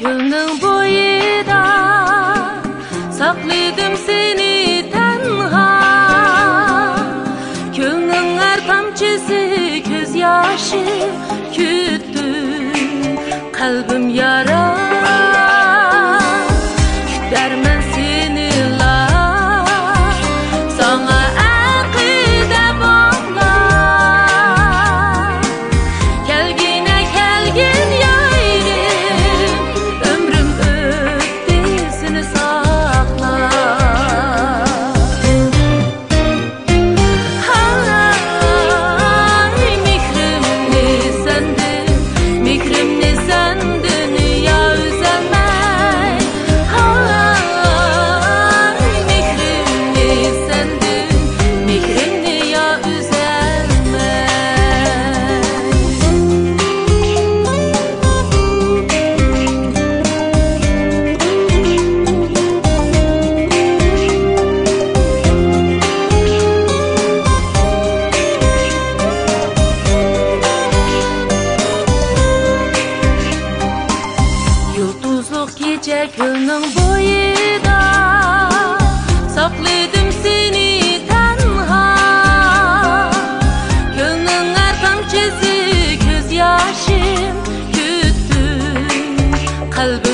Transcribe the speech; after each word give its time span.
Yılın 0.00 0.62
boyida 0.62 1.64
sakladım 3.12 3.96
seni 4.06 4.90
tenha. 4.92 5.84
Köngün 7.76 8.38
her 8.38 8.66
tamçısı 8.66 9.34
göz 9.90 10.14
yaşı 10.14 10.84
küttü. 11.52 12.72
Kalbim 13.52 14.03
nice 75.74 76.08
gönlün 76.16 76.62
boyunda 76.76 77.80
Sakladım 79.34 80.12
seni 80.22 81.00
tenha. 81.08 81.96
Gönlün 83.96 84.54
erkan 84.54 85.08
çizi 85.10 85.98
göz 86.08 86.32
yaşım 86.32 87.36
küttü 87.72 88.60
Kalbim 89.70 90.13